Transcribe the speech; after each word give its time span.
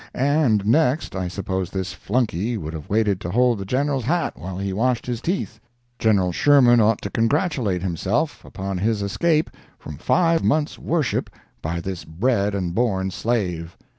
And 0.15 0.65
next, 0.65 1.15
I 1.15 1.27
suppose 1.27 1.69
this 1.69 1.93
flunkey 1.93 2.57
would 2.57 2.73
have 2.73 2.89
waited 2.89 3.21
to 3.21 3.29
hold 3.29 3.59
the 3.59 3.65
General's 3.65 4.05
hat 4.05 4.33
while 4.35 4.57
he 4.57 4.73
washed 4.73 5.05
his 5.05 5.21
teeth. 5.21 5.59
General 5.99 6.31
Sherman 6.31 6.81
ought 6.81 7.03
to 7.03 7.11
congratulate 7.11 7.83
himself 7.83 8.43
upon 8.43 8.79
his 8.79 9.03
escape 9.03 9.51
from 9.77 9.99
five 9.99 10.43
months' 10.43 10.79
worship 10.79 11.29
by 11.61 11.79
this 11.79 12.03
bred 12.03 12.55
and 12.55 12.73
born 12.73 13.11
slave. 13.11 13.77